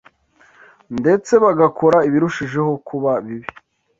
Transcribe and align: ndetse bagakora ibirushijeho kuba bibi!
ndetse 0.99 1.33
bagakora 1.43 1.97
ibirushijeho 2.07 2.71
kuba 2.87 3.11
bibi! 3.25 3.49